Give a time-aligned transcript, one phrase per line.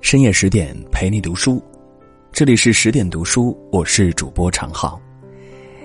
[0.00, 1.62] 深夜十点陪你读书，
[2.32, 5.00] 这里是十点读书，我是主播常浩。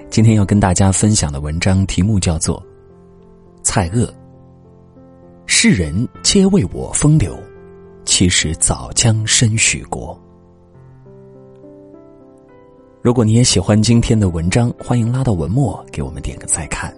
[0.09, 2.57] 今天要跟大家分享的文章题目叫做
[3.61, 4.05] 《蔡锷》。
[5.45, 7.37] 世人皆为我风流，
[8.05, 10.19] 其实早将身许国。
[13.01, 16.91] 如果你也喜欢今天的文章，欢迎拉到文末给我们点个再看。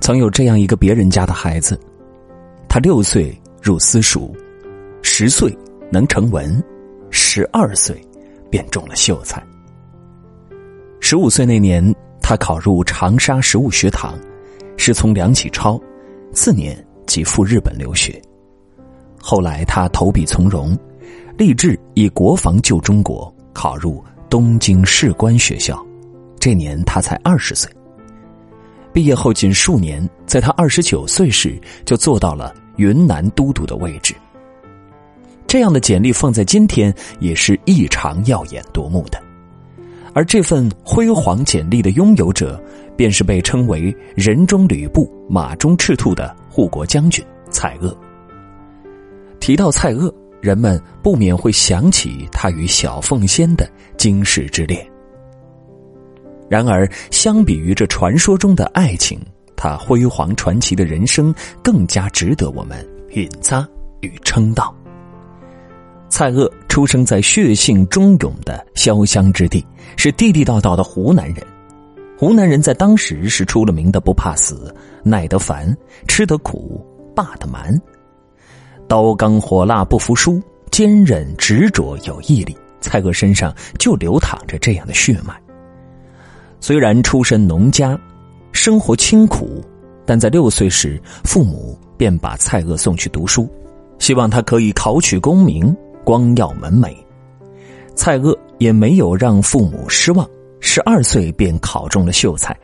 [0.00, 1.78] 曾有这样一个别人家的孩子，
[2.68, 3.36] 他六岁
[3.66, 4.32] 入私塾，
[5.02, 5.52] 十岁
[5.90, 6.62] 能成文，
[7.10, 8.00] 十二岁
[8.48, 9.44] 便中了秀才。
[11.00, 14.16] 十五岁那年，他考入长沙实物学堂，
[14.76, 15.80] 师从梁启超，
[16.32, 18.22] 次年即赴日本留学。
[19.20, 20.78] 后来他投笔从戎，
[21.36, 25.84] 立志以国防救中国，考入东京士官学校。
[26.38, 27.68] 这年他才二十岁。
[28.92, 34.14] 毕业后仅数年，在他二十九岁时就做到了云南都督的位置。
[35.46, 39.22] 这样的简历放在今天也是异常耀眼夺目的。
[40.12, 42.58] 而这份辉煌简历的拥有者，
[42.96, 47.94] 便是被称为“人中吕布，马中赤兔”的护国将军蔡锷。
[49.38, 50.10] 提到蔡锷，
[50.40, 54.84] 人们不免会想起他与小凤仙的惊世之恋。
[56.48, 59.20] 然而，相比于这传说中的爱情，
[59.56, 63.66] 他辉煌传奇的人生更加值得我们允咂
[64.00, 64.74] 与称道。
[66.08, 71.44] 蔡锷出生在血性忠勇的潇湘之地，是地地道道的湖南人。
[72.18, 75.76] 湖南人在当时是出了名的不怕死、耐得烦、
[76.06, 76.80] 吃得苦、
[77.14, 77.78] 霸得蛮，
[78.88, 82.56] 刀刚火辣不服输，坚韧执着有毅力。
[82.80, 85.34] 蔡锷身上就流淌着这样的血脉。
[86.60, 87.98] 虽然出身农家，
[88.56, 89.62] 生活清苦，
[90.06, 93.46] 但在六岁时，父母便把蔡锷送去读书，
[93.98, 96.90] 希望他可以考取功名，光耀门楣。
[97.94, 100.26] 蔡锷也没有让父母失望，
[100.58, 102.56] 十二岁便考中了秀才，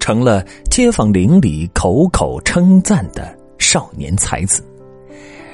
[0.00, 4.60] 成了街坊邻里口口称赞的少年才子。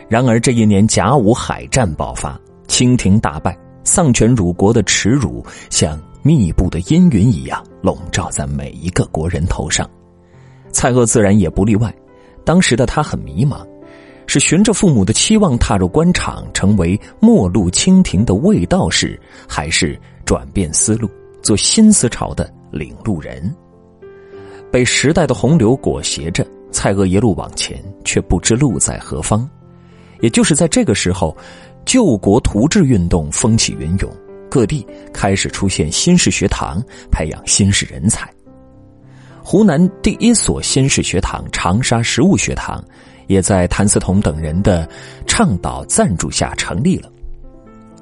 [0.08, 6.00] 然而这一年甲午海战爆发，清廷大败，丧权辱国的耻辱像。
[6.26, 9.88] 密布的阴云一样笼罩在每一个国人头上，
[10.72, 11.94] 蔡锷自然也不例外。
[12.46, 13.58] 当时的他很迷茫，
[14.26, 21.10] 是循着父母的期望踏入官场，成为末路清廷的卫道士，还是转变思路，
[21.42, 23.54] 做新思潮的领路人？
[24.72, 29.46] 被时代的洪流裹挟着，蔡锷一路往前，却不知路在何方。
[30.22, 31.36] 也就是在这个时候，
[31.84, 34.10] 救国图治运动风起云涌。
[34.54, 38.32] 各地开始出现新式学堂，培养新式人才。
[39.42, 42.80] 湖南第一所新式学堂——长沙实物学堂，
[43.26, 44.88] 也在谭嗣同等人的
[45.26, 47.10] 倡导赞助下成立了。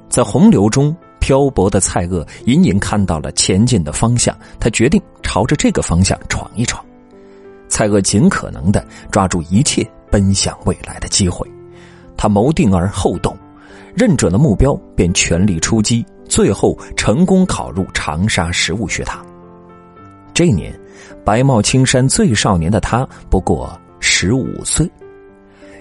[0.09, 6.85] 在洪流中漂泊的蔡锷，隐隐看到了前进的方向，他决定朝着这个方向闯一闯。
[7.67, 11.49] 蔡锷尽可能的抓住一切奔向未来的机会，
[12.15, 13.35] 他谋定而后动，
[13.95, 16.05] 认准了目标便全力出击。
[16.33, 19.23] 最后成功考入长沙实物学堂。
[20.33, 20.73] 这年，
[21.23, 24.89] 白帽青山最少年的他不过十五岁。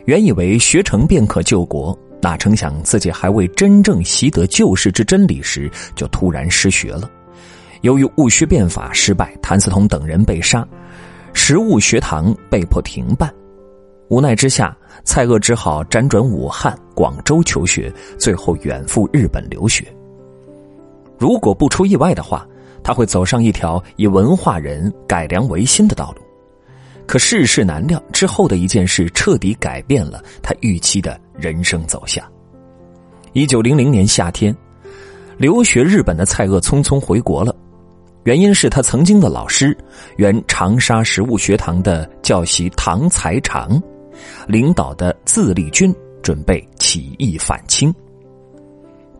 [0.05, 7.11] 原以为学成便可救国，哪成想自己还未真正习得救世之真理时，就突然失学了。
[7.81, 10.69] 由于戊戌变法失败，谭嗣同等人被杀，
[11.33, 13.33] 实物学堂被迫停办。
[14.11, 19.83] 无奈之下，蔡锷只好辗转武汉、广州求学，最后远赴日本留学。
[21.23, 22.45] 如果不出意外的话，
[22.83, 26.23] 他会走上一条以文化人改良维新的道路。
[27.07, 32.29] 可世事难料，之后的一件事彻底改变了他预期的人生走向。
[33.35, 34.53] 一九零零年夏天，
[35.37, 37.55] 留学日本的蔡锷匆匆回国了，
[38.25, 39.79] 原因是他曾经的老师，
[40.17, 43.81] 原长沙实物学堂的教习唐才常，
[44.49, 47.95] 领导的自立军准备起义反清。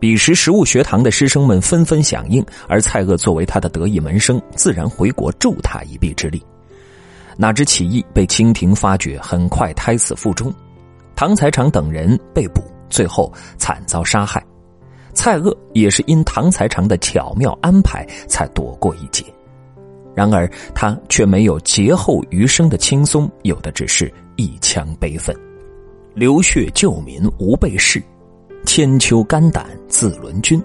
[0.03, 6.43] 彼时，实物学堂的师生们纷纷响应，而蔡锷作为他的得意门生，自然回国助他一臂之力。
[7.37, 10.53] 哪知起义被清廷发觉，很快胎死腹中，
[11.15, 14.45] 唐才常等人被捕，最后惨遭杀害。
[15.13, 19.23] 蔡锷也是因唐才常的巧妙安排，才躲过一劫。
[20.13, 20.45] 然而，
[20.75, 25.33] 他却没有劫后余生的轻松，有的只是一腔悲愤，
[26.13, 28.03] 流血救民无备事。
[28.65, 30.61] 千秋肝胆自轮君。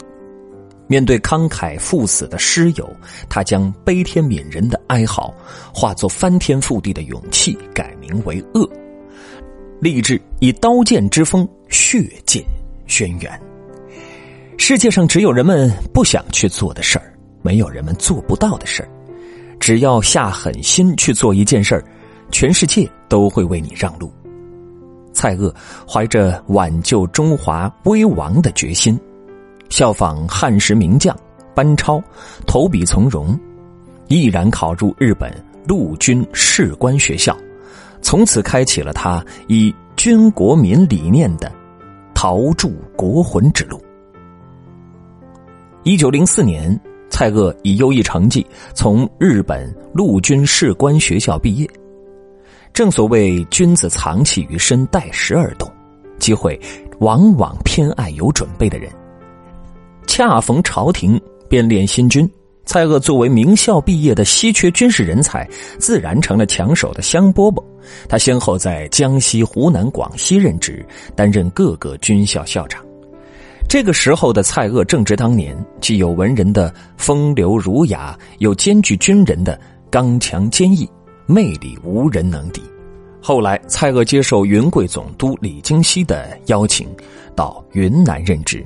[0.86, 2.90] 面对慷慨赴死的师友，
[3.28, 5.34] 他将悲天悯人的哀嚎
[5.74, 8.66] 化作翻天覆地的勇气，改名为恶，
[9.80, 12.42] 立志以刀剑之锋血溅
[12.86, 13.38] 轩辕。
[14.56, 17.12] 世界上只有人们不想去做的事儿，
[17.42, 18.88] 没有人们做不到的事儿。
[19.60, 21.84] 只要下狠心去做一件事儿，
[22.30, 24.10] 全世界都会为你让路。
[25.18, 25.52] 蔡锷
[25.84, 28.96] 怀着挽救中华危亡的决心，
[29.68, 31.14] 效仿汉时名将
[31.56, 32.00] 班超，
[32.46, 33.36] 投笔从戎，
[34.06, 35.28] 毅然考入日本
[35.66, 37.36] 陆军士官学校，
[38.00, 41.50] 从此开启了他以军国民理念的
[42.14, 43.82] 陶铸国魂之路。
[45.82, 46.78] 一九零四年，
[47.10, 51.68] 蔡锷以优异成绩从日本陆军士官学校毕业。
[52.78, 55.68] 正所谓“君子藏器于身，待时而动”，
[56.20, 56.56] 机会
[57.00, 58.88] 往往偏爱有准备的人。
[60.06, 62.30] 恰逢朝廷编练新军，
[62.66, 65.44] 蔡锷作为名校毕业的稀缺军事人才，
[65.80, 67.60] 自然成了抢手的香饽饽。
[68.08, 70.86] 他先后在江西、湖南、广西任职，
[71.16, 72.80] 担任各个军校校长。
[73.68, 79.60] 这个时候的蔡锷正值当年，既有文人的风流儒雅，又兼具军人的
[79.90, 80.88] 刚强坚毅，
[81.28, 82.62] 魅力无人能敌。
[83.20, 86.88] 后来，蔡锷接受云贵总督李京熙的邀请，
[87.36, 88.64] 到云南任职。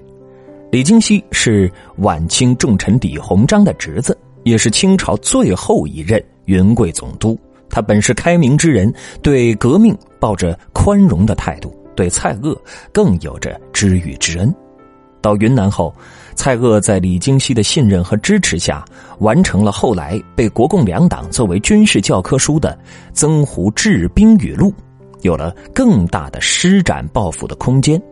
[0.71, 7.37] 李京熙是晚清重臣李鸿章的侄子，也是清朝最后一任云贵总督。
[7.69, 12.57] 他本是开明之人，对革命抱着宽容的态度，对蔡锷
[12.93, 14.55] 更有着知遇之恩。
[15.23, 15.95] 到云南后，
[16.35, 18.85] 蔡锷在李京熙的信任和支持下，
[19.21, 22.79] 完成了后来被国共两党作为军事教科书的
[23.15, 24.69] 《曾胡治兵语录》，
[25.23, 28.03] 有了更大的施展抱负的空间。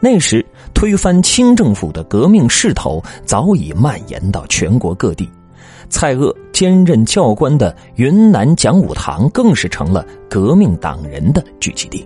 [0.00, 0.44] 那时，
[0.74, 5.30] 推翻清政府的革命势头早已蔓延到全国各地，
[5.88, 12.04] 蔡锷兼任教官的云南讲武堂更是成了革命党人的聚集地。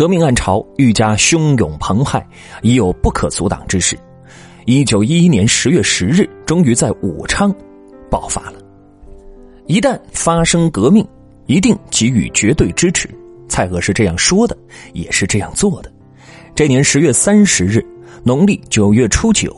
[0.00, 2.26] 革命暗潮愈加汹涌澎湃，
[2.62, 3.98] 已有不可阻挡之势。
[4.64, 7.54] 一九一一年十月十日，终于在武昌
[8.10, 8.54] 爆发了。
[9.66, 11.06] 一旦发生革命，
[11.44, 13.10] 一定给予绝对支持。
[13.46, 14.56] 蔡锷是这样说的，
[14.94, 15.92] 也是这样做的。
[16.54, 17.84] 这年十月三十日，
[18.24, 19.54] 农历九月初九，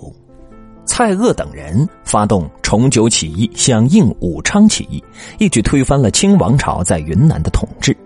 [0.85, 5.01] 蔡锷等人发动重九起义，响应武昌起义，
[5.39, 7.97] 一举推翻了清王朝在云南的统治。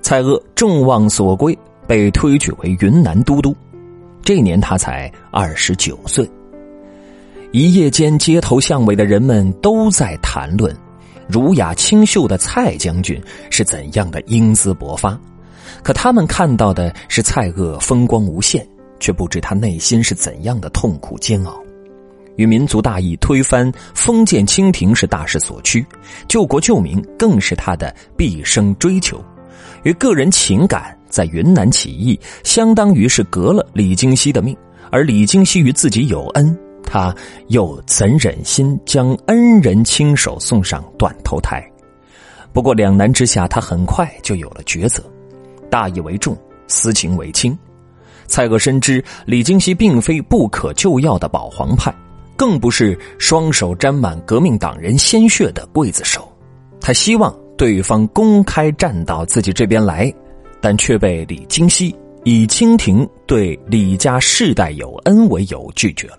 [0.00, 1.54] 蔡锷众望所归。
[1.86, 3.54] 被推举为云南都督，
[4.22, 6.28] 这年他才二十九岁。
[7.52, 10.74] 一夜间，街头巷尾的人们都在谈论，
[11.28, 15.18] 儒雅清秀的蔡将军是怎样的英姿勃发。
[15.82, 18.66] 可他们看到的是蔡锷风光无限，
[18.98, 21.62] 却不知他内心是怎样的痛苦煎熬。
[22.36, 25.84] 与民族大义推翻封建清廷是大势所趋，
[26.26, 29.22] 救国救民更是他的毕生追求。
[29.84, 30.96] 与个人情感。
[31.14, 34.56] 在云南起义，相当于是革了李京熙的命，
[34.90, 37.14] 而李京熙与自己有恩，他
[37.46, 41.64] 又怎忍心将恩人亲手送上断头台？
[42.52, 45.04] 不过两难之下，他很快就有了抉择：
[45.70, 47.56] 大义为重，私情为轻。
[48.26, 51.94] 蔡锷深知李京熙并非不可救药的保皇派，
[52.34, 56.28] 更不是双手沾满革命党人鲜血的刽子手，
[56.80, 60.12] 他希望对方公开站到自己这边来。
[60.64, 66.16] 但却被李京熙以清廷对李家世代有恩为由拒绝了。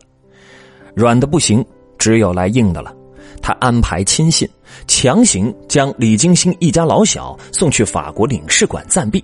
[0.94, 1.66] 软的不行，
[1.98, 2.96] 只有来硬的了。
[3.42, 4.48] 他安排亲信
[4.86, 9.24] 强行将李京熙一家老小送去法国领事馆暂避，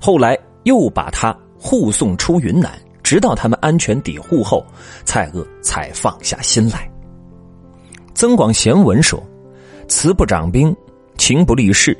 [0.00, 4.64] 后来又把他护送出云南，直到他们安全抵沪后，
[5.04, 6.90] 蔡锷才放下心来。
[8.14, 9.22] 曾广贤文说
[9.88, 10.74] ：“慈不掌兵，
[11.18, 11.94] 情不立事，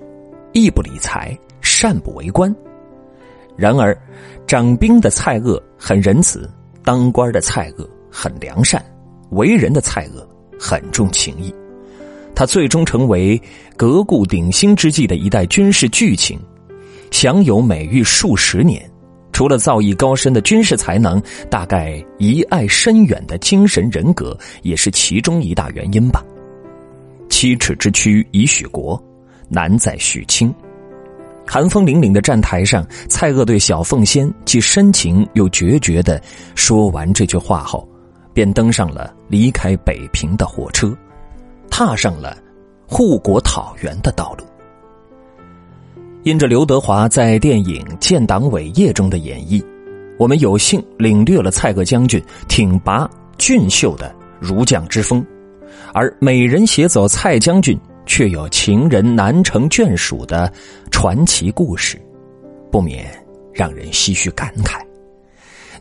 [0.55, 1.39] 义不理财。”
[1.85, 2.51] 善不为官，
[3.59, 3.95] 然而
[4.47, 6.49] 掌兵的蔡锷很仁慈，
[6.83, 8.83] 当官的蔡锷很良善，
[9.33, 10.27] 为人的蔡锷
[10.59, 11.55] 很重情义。
[12.35, 13.39] 他最终成为
[13.77, 16.41] 革故鼎新之际的一代军事巨擎，
[17.11, 18.91] 享有美誉数十年。
[19.31, 26.25] 除了造诣高深的军事才能，大概遗爱深远的精神人格也是其中一大原因吧。
[27.29, 28.99] 七尺之躯已许国，
[29.51, 30.51] 难在许清。
[31.47, 36.21] 寒风凛凛的站台上，蔡锷对小凤仙既深情又决绝的
[36.55, 37.87] 说完这句话后，
[38.33, 40.97] 便登上了离开北平的火车，
[41.71, 42.37] 踏上了
[42.87, 44.45] 护国讨袁的道路。
[46.23, 49.63] 因着刘德华在电影《建党伟业》中的演绎，
[50.19, 55.25] 我们有幸领略了蔡锷将军挺拔俊秀的儒将之风，
[55.93, 57.79] 而美人携走蔡将军。
[58.15, 60.49] 却有情人难成眷属的
[60.93, 62.01] 传奇故事，
[62.71, 63.07] 不免
[63.53, 64.81] 让人唏嘘感慨。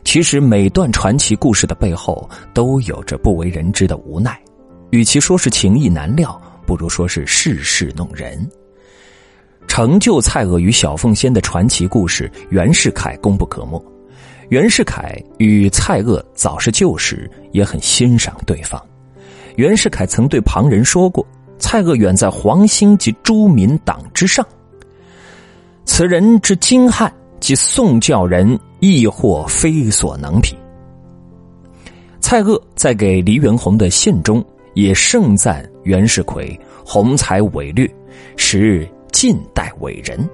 [0.02, 4.36] 其实每段传奇故事的背后都有着不为人知的无奈，
[4.90, 8.44] 与其说是情意难料，不如说是世事弄人。
[9.68, 13.80] 成就蔡锷与小凤仙的传奇故事，袁世凯功不可没。
[14.48, 18.84] 袁世凯与蔡锷早是旧识，也很欣赏对方。
[19.54, 21.24] 袁世凯曾对旁人说过
[21.58, 24.46] ：“蔡锷远在黄兴及诸民党之上，
[25.84, 30.56] 此人之精悍，及宋教人亦或非所能匹。”
[32.20, 34.44] 蔡锷在给黎元洪的信中
[34.74, 37.88] 也盛赞袁世凯宏才伟略，
[38.36, 40.28] 实近代伟人。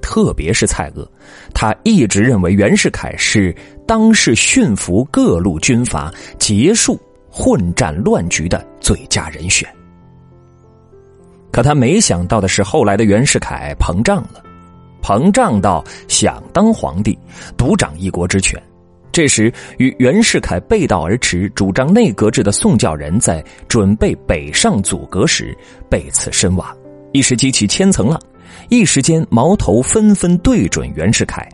[0.00, 1.06] 特别是蔡锷，
[1.54, 3.54] 他一直认为袁世凯是
[3.86, 9.68] 当世驯服各路军阀、结束混战乱局的最佳人选。
[11.54, 14.42] 可他没想到的是，后来的袁世凯膨胀了，
[15.00, 17.16] 膨胀到想当皇帝，
[17.56, 18.60] 独掌一国之权。
[19.12, 25.56] 这时，与袁世凯背道而驰、主张内阁制的宋教仁，在准备北上阻隔时
[25.88, 26.76] 被刺身亡，
[27.12, 28.20] 一时激起千层浪。
[28.68, 31.48] 一时间，矛头纷纷对准袁世凯，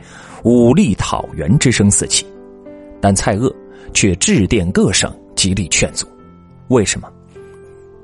[0.45, 2.25] 武力讨袁之声四起。
[3.03, 3.55] 但蔡锷
[3.93, 6.07] 却致电各省，极力劝阻。
[6.69, 7.07] 为什么？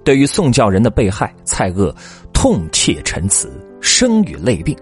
[0.07, 1.93] 对于宋教仁的被害，蔡锷
[2.33, 4.77] 痛切陈词，声与泪病。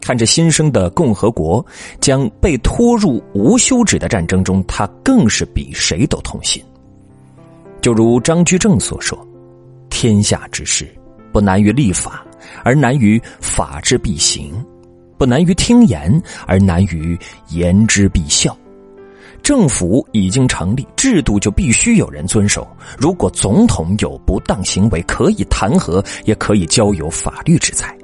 [0.00, 1.66] 看着新生的共和国
[2.00, 6.62] 将被拖入无休止的战争中，他更是比谁都痛心。
[7.80, 9.18] 就如张居正所说
[9.90, 10.86] ：“天下之事，
[11.32, 12.24] 不难于立法。”
[12.62, 14.54] 而难于法之必行，
[15.18, 18.56] 不难于听言，而难于言之必效。
[19.46, 22.66] 政府已经成立，制度就必须有人遵守。
[22.98, 27.96] 如果总统有不当行为，可以弹劾，也可以交由法律制裁。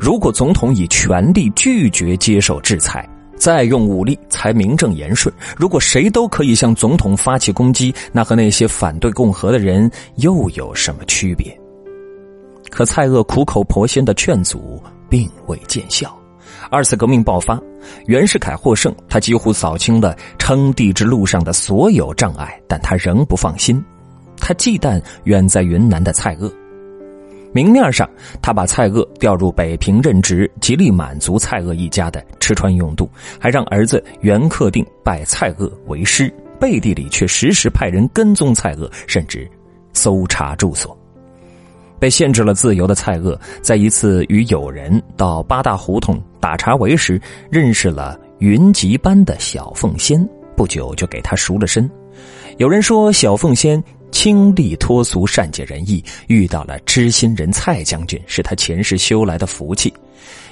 [0.00, 5.32] 如果总统以权力拒绝接受制裁，再用武力才名正言顺。
[5.56, 11.56] 如果谁都可以向总统发起攻击，那和那些反对共和的人又有什么区别？
[12.68, 16.18] 可蔡锷苦口婆心的劝阻并未见效，
[16.74, 17.56] 二次革命爆发，
[18.06, 23.80] 袁世凯获胜，他几乎扫清了称帝之路上的所有障碍，但他仍不放心，
[24.38, 26.52] 他忌惮远在云南的蔡锷。
[27.52, 28.10] 明面上，
[28.42, 36.28] 他把蔡锷调入北平任职，极力满足蔡锷一家的吃穿用度，还让儿子袁克定拜蔡锷为师，
[36.58, 39.48] 背地里却时时派人跟踪蔡锷，甚至
[39.92, 40.98] 搜查住所。
[41.98, 47.20] 被限制了自由的蔡锷，在一次与友人到八大胡同打茶围时，
[47.50, 51.90] 认识了云集般的小凤仙，不久就给他赎了身。
[52.58, 53.82] 有人说，小凤仙
[54.12, 59.92] 清丽脱俗、善解人意，遇到了知心人蔡将军，是他前世修来的福气。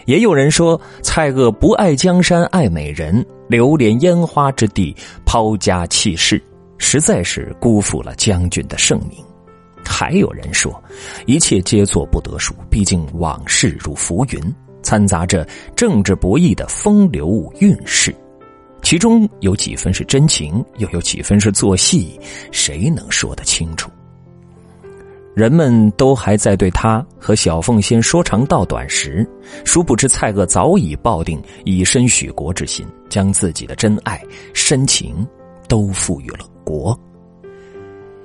[0.06, 4.94] 也有人说，蔡锷不爱江山爱美人，流连烟花之地，
[5.24, 6.42] 抛家弃世，
[6.76, 9.24] 实在是辜负了将军的盛名。
[9.84, 10.82] 还有人说，
[11.26, 12.54] 一切皆做不得数。
[12.68, 15.46] 毕竟往事如浮云，掺杂着
[15.76, 18.14] 政治博弈的风流韵事，
[18.82, 22.18] 其中有几分是真情，又有几分是做戏，
[22.50, 23.90] 谁能说得清楚？
[25.34, 29.26] 人们都还在对他和小凤仙说长道短时，
[29.64, 34.20] 殊不知蔡锷早已抱定以身许国之心，将自己的真爱、
[34.52, 35.26] 深情
[35.68, 36.98] 都赋予了国。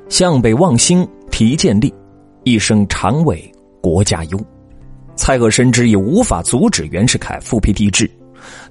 [0.09, 1.07] 向北望星。
[1.38, 1.94] 提建立，
[2.46, 3.39] 一生常为
[3.79, 4.46] 国家忧。
[5.15, 8.10] 蔡锷深知已无法阻止袁世凯复辟帝制，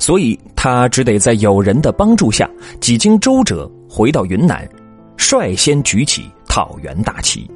[0.00, 4.68] 所以他只得在友人的帮助下，几经周折回到云南，
[5.16, 7.48] 率先举起讨袁大旗，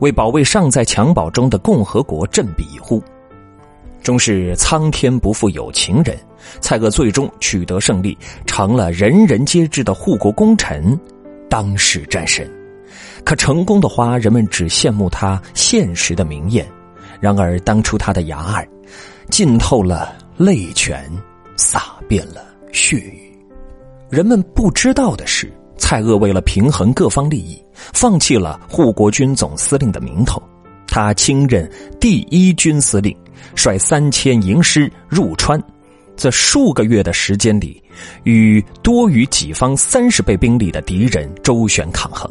[0.00, 3.00] 为保卫尚在襁褓中的共和国振臂一呼。
[4.02, 6.18] 终是苍天不负有情人，
[6.58, 10.98] 蔡锷最终取得胜利，成了人人皆知的护国功臣，
[11.48, 12.57] 当世战神。
[13.28, 16.64] 可成功的花，人们只羡慕他现实的明艳；
[17.20, 18.66] 然而当初他的牙儿，
[19.28, 21.06] 浸透了泪泉，
[21.54, 22.42] 洒遍了
[22.72, 23.30] 血雨。
[24.08, 30.42] 人们不知道的是，蔡锷为了平衡各方利益，放弃了护国军总司令的名头，
[30.86, 31.70] 他亲任
[32.00, 33.14] 第一军司令，
[33.54, 35.62] 率三千营师入川，
[36.16, 37.82] 在数个月的时间里，
[38.24, 42.26] 与多于己方三十倍兵力的敌人周旋抗衡。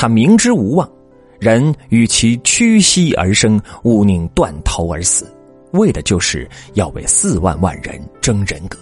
[0.00, 0.90] 他明知无望，
[1.38, 5.30] 人与其屈膝而生，勿宁断头而死，
[5.72, 8.78] 为的就是要为四万万人争人格。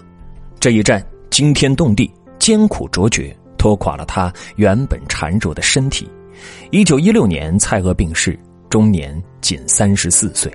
[0.61, 2.09] 这一战惊天动地，
[2.39, 6.09] 艰苦卓绝，拖垮了他原本孱弱的身体。
[6.71, 10.49] 一九一六年，蔡锷病逝，终年仅三十四岁。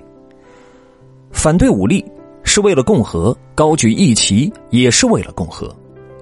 [1.29, 2.03] 反对武力
[2.43, 5.71] 是为了共和，高举义旗也是为了共和。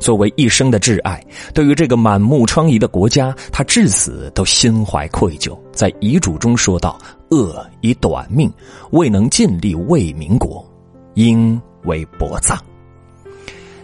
[0.04, 5.58] 作为一生的挚爱，对于这个满目疮痍的国家，他至死都心怀愧疚。
[5.72, 7.00] 在遗嘱中说道
[7.32, 8.52] ：“恶以短命，
[8.92, 10.70] 未能尽力为民国，
[11.14, 12.62] 应为薄葬。”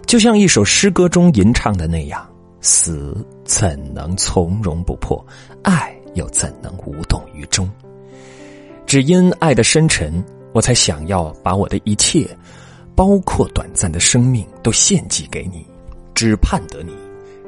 [0.06, 2.28] 就像一首诗歌中吟唱的那样
[2.60, 5.26] ：“死怎能从容不迫？
[5.64, 7.70] 爱又怎能无动于衷？”
[8.86, 10.22] 只因爱的深沉，
[10.52, 12.28] 我才想要把我的一切，
[12.94, 15.66] 包括短暂的生命，都献祭给你。
[16.20, 16.92] 只盼得你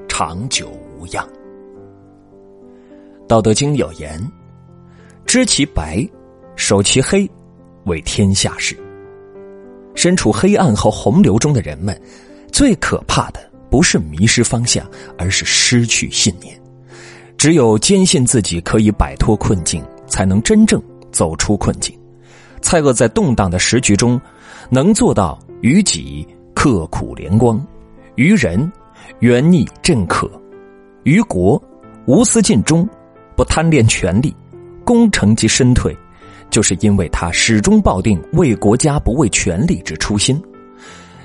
[0.08, 1.28] 长久无恙。
[3.28, 4.18] 道德经有言
[5.28, 6.10] ：“知其白，
[6.56, 7.30] 守其黑，
[7.84, 8.74] 为天下事。”
[9.94, 12.02] 身处黑暗和洪流中的人们，
[12.50, 16.58] 最可怕的不是迷失方向，而是失去信念。
[17.38, 21.94] 只有坚信自己可以摆脱困境，才能真正走出困境。
[22.62, 24.18] 蔡锷在动荡的时局中，
[24.70, 26.26] 能做到与己
[26.56, 27.62] 刻苦连光。
[28.16, 28.72] 于人，
[29.20, 30.28] 远逆正可；
[31.04, 31.62] 于国，
[32.06, 32.88] 无私尽忠，
[33.36, 34.36] 不贪恋权力，
[34.84, 35.96] 功成及身退，
[36.50, 40.42] 就是因为他始终抱定为国家不为权力之初心。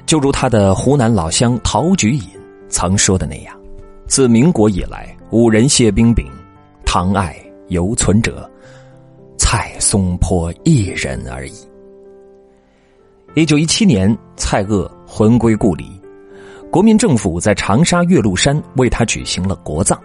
[0.07, 2.23] 就如他的湖南老乡陶举隐
[2.69, 3.59] 曾说的那样
[4.07, 6.31] ：“自民国以来，五人谢冰饼，
[6.85, 7.37] 唐爱
[7.69, 8.49] 犹存者，
[9.37, 11.55] 蔡松坡一人而已。”
[13.35, 16.01] 一九一七年，蔡锷魂归故里。
[16.77, 19.99] 国民政府在长沙岳麓山为他举行了国葬，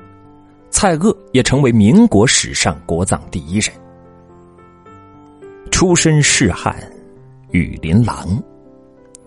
[0.70, 3.74] 蔡锷也成为民国史上国葬第一人。
[5.70, 6.74] 出身仕汉，
[7.50, 8.42] 羽林郎，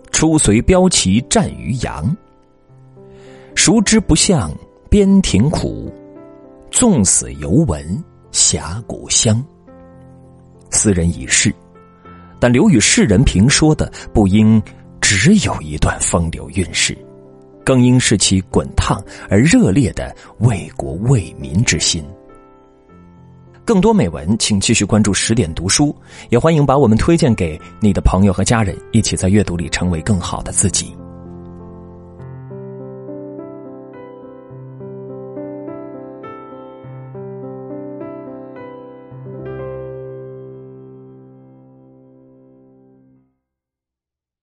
[0.09, 2.17] 初随骠骑战于阳。
[3.53, 4.51] 熟知不向
[4.89, 5.93] 边庭苦，
[6.71, 9.39] 纵死犹闻峡谷香。
[10.71, 11.53] 斯人已逝，
[12.39, 14.59] 但留与世人评说的不应
[14.99, 16.97] 只有一段风流韵事。
[17.65, 22.05] 更应是其滚烫而热烈的为国为民之心。
[23.65, 25.93] 更多美文，请继续关注十点读书，
[26.29, 30.95] 也欢迎把我们推荐给你的朋友和家人，一起在阅读里成为更好的自己。